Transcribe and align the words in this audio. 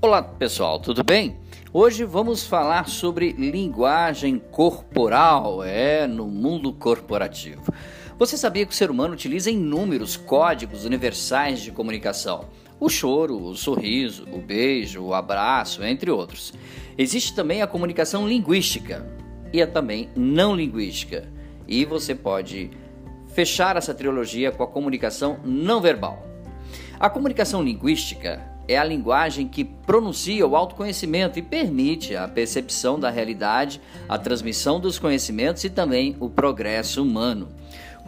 Olá 0.00 0.22
pessoal, 0.22 0.78
tudo 0.78 1.02
bem? 1.02 1.38
Hoje 1.72 2.04
vamos 2.04 2.46
falar 2.46 2.88
sobre 2.88 3.32
linguagem 3.32 4.38
corporal, 4.38 5.64
é, 5.64 6.06
no 6.06 6.28
mundo 6.28 6.72
corporativo. 6.72 7.74
Você 8.16 8.38
sabia 8.38 8.64
que 8.64 8.70
o 8.70 8.76
ser 8.76 8.92
humano 8.92 9.14
utiliza 9.14 9.50
inúmeros 9.50 10.16
códigos 10.16 10.84
universais 10.84 11.58
de 11.58 11.72
comunicação? 11.72 12.44
O 12.78 12.88
choro, 12.88 13.42
o 13.42 13.56
sorriso, 13.56 14.24
o 14.30 14.38
beijo, 14.38 15.02
o 15.02 15.14
abraço, 15.14 15.82
entre 15.82 16.12
outros. 16.12 16.54
Existe 16.96 17.34
também 17.34 17.60
a 17.60 17.66
comunicação 17.66 18.28
linguística 18.28 19.04
e 19.52 19.60
a 19.60 19.66
também 19.66 20.10
não 20.14 20.54
linguística. 20.54 21.28
E 21.66 21.84
você 21.84 22.14
pode 22.14 22.70
fechar 23.34 23.76
essa 23.76 23.92
trilogia 23.92 24.52
com 24.52 24.62
a 24.62 24.68
comunicação 24.68 25.40
não 25.44 25.80
verbal. 25.80 26.24
A 27.00 27.10
comunicação 27.10 27.64
linguística 27.64 28.57
é 28.68 28.76
a 28.76 28.84
linguagem 28.84 29.48
que 29.48 29.64
pronuncia 29.64 30.46
o 30.46 30.54
autoconhecimento 30.54 31.38
e 31.38 31.42
permite 31.42 32.14
a 32.14 32.28
percepção 32.28 33.00
da 33.00 33.08
realidade, 33.08 33.80
a 34.06 34.18
transmissão 34.18 34.78
dos 34.78 34.98
conhecimentos 34.98 35.64
e 35.64 35.70
também 35.70 36.14
o 36.20 36.28
progresso 36.28 37.02
humano. 37.02 37.48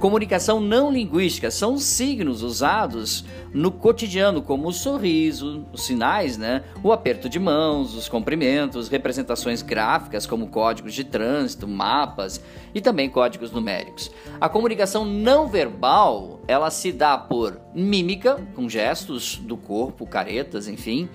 Comunicação 0.01 0.61
não 0.61 0.91
linguística 0.91 1.51
são 1.51 1.77
signos 1.77 2.43
usados 2.43 3.23
no 3.53 3.71
cotidiano, 3.71 4.41
como 4.41 4.69
o 4.69 4.73
sorriso, 4.73 5.67
os 5.75 5.83
sinais, 5.83 6.39
né? 6.39 6.65
o 6.83 6.91
aperto 6.91 7.29
de 7.29 7.39
mãos, 7.39 7.95
os 7.95 8.09
cumprimentos, 8.09 8.89
representações 8.89 9.61
gráficas, 9.61 10.27
como 10.27 10.49
códigos 10.49 10.95
de 10.95 11.05
trânsito, 11.05 11.69
mapas 11.69 12.43
e 12.75 12.81
também 12.81 13.11
códigos 13.11 13.53
numéricos. 13.53 14.11
A 14.41 14.49
comunicação 14.49 15.05
não 15.05 15.47
verbal 15.47 16.41
ela 16.49 16.71
se 16.71 16.93
dá 16.93 17.19
por 17.19 17.61
mímica, 17.75 18.41
com 18.55 18.71
gestos 18.71 19.37
do 19.37 19.59
corpo, 19.59 20.07
caretas, 20.07 20.67
enfim, 20.67 21.11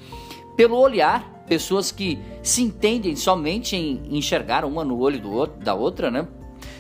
pelo 0.56 0.78
olhar, 0.78 1.44
pessoas 1.48 1.92
que 1.92 2.20
se 2.44 2.62
entendem 2.62 3.16
somente 3.16 3.76
em 3.76 4.16
enxergar 4.16 4.64
uma 4.64 4.86
no 4.86 5.00
olho 5.00 5.20
do 5.20 5.32
outro, 5.32 5.60
da 5.60 5.74
outra, 5.74 6.12
né? 6.12 6.28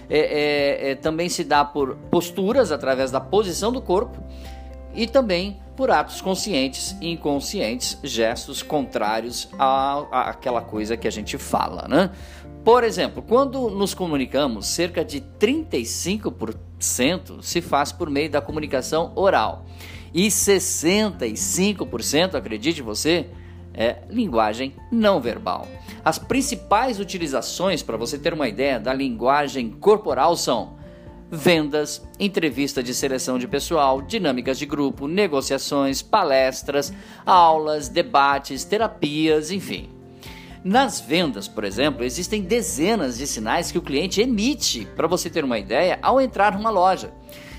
É, 0.09 0.19
é, 0.19 0.91
é, 0.91 0.95
também 0.95 1.29
se 1.29 1.43
dá 1.43 1.65
por 1.65 1.95
posturas 2.11 2.71
através 2.71 3.09
da 3.11 3.19
posição 3.19 3.71
do 3.71 3.81
corpo 3.81 4.23
e 4.93 5.07
também 5.07 5.59
por 5.75 5.89
atos 5.91 6.21
conscientes 6.21 6.95
e 7.01 7.11
inconscientes, 7.11 7.97
gestos 8.03 8.63
contrários 8.63 9.49
à, 9.59 10.29
àquela 10.29 10.61
coisa 10.61 10.95
que 10.95 11.05
a 11.07 11.11
gente 11.11 11.37
fala, 11.37 11.85
né? 11.87 12.11
Por 12.63 12.83
exemplo, 12.83 13.21
quando 13.21 13.69
nos 13.69 13.93
comunicamos, 13.93 14.65
cerca 14.65 15.05
de 15.05 15.21
35% 15.39 17.41
se 17.41 17.61
faz 17.61 17.91
por 17.91 18.09
meio 18.09 18.31
da 18.31 18.41
comunicação 18.41 19.11
oral 19.15 19.65
e 20.11 20.27
65%, 20.27 22.33
acredite 22.35 22.81
você, 22.81 23.27
é 23.75 24.03
linguagem 24.09 24.73
não 24.91 25.19
verbal. 25.19 25.67
As 26.03 26.17
principais 26.17 26.99
utilizações, 26.99 27.83
para 27.83 27.97
você 27.97 28.17
ter 28.17 28.33
uma 28.33 28.47
ideia, 28.47 28.79
da 28.79 28.93
linguagem 28.93 29.69
corporal 29.69 30.35
são 30.35 30.75
vendas, 31.29 32.05
entrevista 32.19 32.81
de 32.81 32.93
seleção 32.93 33.37
de 33.37 33.47
pessoal, 33.47 34.01
dinâmicas 34.01 34.57
de 34.57 34.65
grupo, 34.65 35.07
negociações, 35.07 36.01
palestras, 36.01 36.93
aulas, 37.25 37.89
debates, 37.89 38.63
terapias, 38.63 39.51
enfim. 39.51 39.89
Nas 40.63 40.99
vendas, 40.99 41.47
por 41.47 41.63
exemplo, 41.63 42.03
existem 42.03 42.41
dezenas 42.41 43.17
de 43.17 43.27
sinais 43.27 43.71
que 43.71 43.77
o 43.77 43.81
cliente 43.81 44.21
emite, 44.21 44.87
para 44.95 45.07
você 45.07 45.29
ter 45.29 45.43
uma 45.43 45.59
ideia, 45.59 45.99
ao 46.01 46.19
entrar 46.19 46.53
numa 46.57 46.71
loja. 46.71 47.11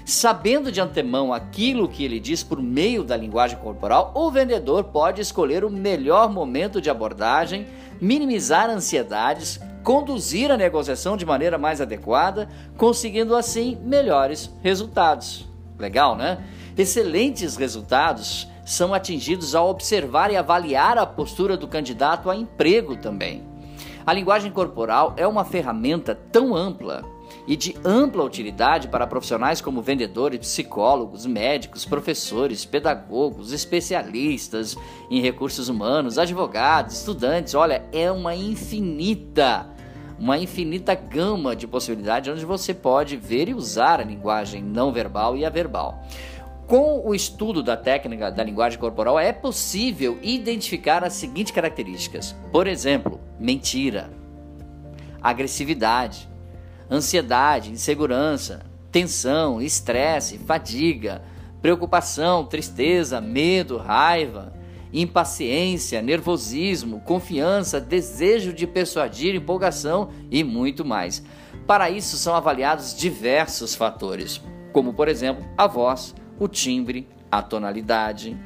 Sabendo 0.07 0.71
de 0.71 0.81
antemão 0.81 1.35
aquilo 1.35 1.89
que 1.89 2.05
ele 2.05 2.21
diz 2.21 2.41
por 2.41 2.63
meio 2.63 3.03
da 3.03 3.17
linguagem 3.17 3.59
corporal, 3.59 4.13
o 4.15 4.31
vendedor 4.31 4.85
pode 4.85 5.21
escolher 5.21 5.65
o 5.65 5.71
melhor 5.71 6.31
momento 6.33 6.81
de 6.81 6.89
abordagem, 6.89 7.67
minimizar 8.01 8.71
ansiedades, 8.71 9.59
conduzir 9.83 10.53
a 10.53 10.57
negociação 10.57 11.17
de 11.17 11.27
maneira 11.27 11.59
mais 11.59 11.81
adequada, 11.81 12.49
conseguindo 12.77 13.35
assim 13.35 13.77
melhores 13.83 14.49
resultados. 14.63 15.45
Legal, 15.77 16.15
né? 16.15 16.39
Excelentes 16.79 17.57
resultados 17.57 18.47
são 18.65 18.95
atingidos 18.95 19.57
ao 19.57 19.69
observar 19.69 20.31
e 20.31 20.37
avaliar 20.37 20.99
a 20.99 21.05
postura 21.05 21.57
do 21.57 21.67
candidato 21.67 22.31
a 22.31 22.37
emprego 22.37 22.95
também. 22.95 23.43
A 24.07 24.13
linguagem 24.13 24.53
corporal 24.53 25.15
é 25.17 25.27
uma 25.27 25.45
ferramenta 25.45 26.15
tão 26.31 26.55
ampla 26.55 27.16
e 27.47 27.57
de 27.57 27.77
ampla 27.85 28.25
utilidade 28.25 28.89
para 28.89 29.07
profissionais 29.07 29.61
como 29.61 29.83
vendedores, 29.83 30.41
psicólogos, 30.41 31.27
médicos, 31.27 31.85
professores, 31.85 32.65
pedagogos, 32.65 33.53
especialistas 33.53 34.77
em 35.11 35.21
recursos 35.21 35.69
humanos, 35.69 36.19
advogados, 36.19 36.97
estudantes. 36.99 37.55
Olha, 37.55 37.85
é 37.93 38.11
uma 38.11 38.35
infinita, 38.35 39.69
uma 40.19 40.39
infinita 40.39 40.95
gama 40.95 41.55
de 41.55 41.67
possibilidades 41.67 42.33
onde 42.33 42.45
você 42.45 42.75
pode 42.75 43.17
ver 43.17 43.49
e 43.49 43.55
usar 43.55 44.01
a 44.01 44.05
linguagem 44.05 44.63
não 44.63 44.93
verbal 44.93 45.37
e 45.37 45.45
a 45.45 45.51
verbal. 45.51 46.03
Com 46.67 47.01
o 47.07 47.15
estudo 47.15 47.63
da 47.63 47.77
técnica 47.77 48.29
da 48.29 48.43
linguagem 48.43 48.77
corporal, 48.77 49.21
é 49.21 49.33
possível 49.33 50.19
identificar 50.21 51.05
as 51.05 51.13
seguintes 51.13 51.53
características: 51.53 52.35
por 52.51 52.67
exemplo, 52.67 53.21
mentira, 53.39 54.11
agressividade, 55.23 56.29
ansiedade, 56.91 57.71
insegurança, 57.71 58.65
tensão, 58.91 59.61
estresse, 59.61 60.39
fadiga, 60.39 61.23
preocupação, 61.61 62.45
tristeza, 62.45 63.21
medo, 63.21 63.77
raiva, 63.77 64.53
impaciência, 64.93 66.01
nervosismo, 66.01 67.01
confiança, 67.01 67.81
desejo 67.81 68.53
de 68.53 68.67
persuadir, 68.67 69.35
empolgação 69.35 70.11
e 70.31 70.43
muito 70.45 70.85
mais. 70.85 71.23
Para 71.67 71.91
isso 71.91 72.17
são 72.17 72.35
avaliados 72.35 72.95
diversos 72.95 73.75
fatores, 73.75 74.41
como 74.73 74.95
por 74.95 75.09
exemplo 75.09 75.45
a 75.59 75.67
voz, 75.67 76.15
o 76.39 76.47
timbre, 76.47 77.09
a 77.31 77.43
tonalidade, 77.43 78.37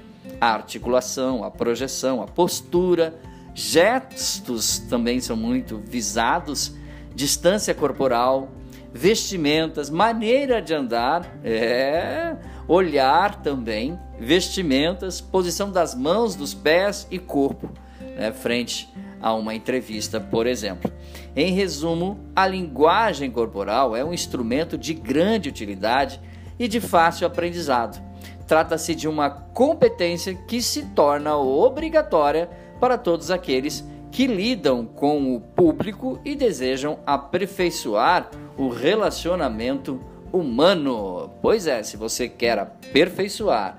a 0.40 0.54
articulação, 0.54 1.44
a 1.44 1.50
projeção, 1.50 2.22
a 2.22 2.26
postura, 2.26 3.14
gestos 3.54 4.78
também 4.78 5.20
são 5.20 5.36
muito 5.36 5.78
visados 5.78 6.74
distância 7.14 7.74
corporal, 7.74 8.48
vestimentas, 8.92 9.88
maneira 9.88 10.60
de 10.60 10.74
andar, 10.74 11.38
é, 11.44 12.36
olhar 12.66 13.42
também, 13.42 13.98
vestimentas, 14.18 15.20
posição 15.20 15.70
das 15.70 15.94
mãos, 15.94 16.34
dos 16.34 16.54
pés 16.54 17.06
e 17.10 17.18
corpo, 17.18 17.70
né, 18.16 18.32
frente 18.32 18.92
a 19.20 19.34
uma 19.34 19.54
entrevista, 19.54 20.20
por 20.20 20.46
exemplo. 20.46 20.90
Em 21.36 21.52
resumo, 21.52 22.18
a 22.34 22.46
linguagem 22.46 23.30
corporal 23.30 23.94
é 23.94 24.04
um 24.04 24.12
instrumento 24.12 24.76
de 24.76 24.94
grande 24.94 25.48
utilidade 25.48 26.20
e 26.58 26.66
de 26.66 26.80
fácil 26.80 27.26
aprendizado. 27.26 28.02
Trata-se 28.46 28.94
de 28.94 29.06
uma 29.06 29.30
competência 29.30 30.34
que 30.34 30.60
se 30.60 30.86
torna 30.86 31.36
obrigatória 31.36 32.50
para 32.80 32.98
todos 32.98 33.30
aqueles 33.30 33.84
que 34.10 34.26
lidam 34.26 34.84
com 34.84 35.34
o 35.34 35.40
público 35.40 36.20
e 36.24 36.34
desejam 36.34 36.98
aperfeiçoar 37.06 38.30
o 38.56 38.68
relacionamento 38.68 40.00
humano. 40.32 41.30
Pois 41.40 41.66
é, 41.66 41.82
se 41.82 41.96
você 41.96 42.28
quer 42.28 42.58
aperfeiçoar 42.58 43.78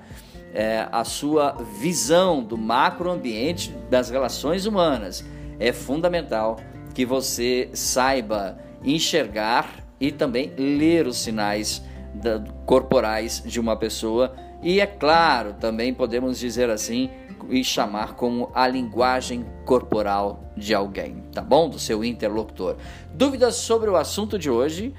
é, 0.54 0.86
a 0.90 1.04
sua 1.04 1.52
visão 1.80 2.42
do 2.42 2.56
macroambiente 2.56 3.74
das 3.90 4.10
relações 4.10 4.66
humanas, 4.66 5.24
é 5.58 5.72
fundamental 5.72 6.58
que 6.94 7.04
você 7.04 7.70
saiba 7.72 8.58
enxergar 8.84 9.82
e 10.00 10.10
também 10.10 10.52
ler 10.56 11.06
os 11.06 11.18
sinais 11.18 11.82
da, 12.14 12.42
corporais 12.66 13.42
de 13.44 13.60
uma 13.60 13.76
pessoa. 13.76 14.34
E 14.62 14.80
é 14.80 14.86
claro, 14.86 15.54
também 15.54 15.94
podemos 15.94 16.38
dizer 16.38 16.70
assim, 16.70 17.10
e 17.48 17.64
chamar 17.64 18.14
como 18.14 18.50
a 18.54 18.66
linguagem 18.66 19.46
corporal 19.64 20.52
de 20.56 20.74
alguém, 20.74 21.22
tá 21.32 21.40
bom? 21.42 21.68
Do 21.68 21.78
seu 21.78 22.02
interlocutor. 22.04 22.76
Dúvidas 23.12 23.56
sobre 23.56 23.90
o 23.90 23.96
assunto 23.96 24.38
de 24.38 24.48
hoje? 24.50 24.94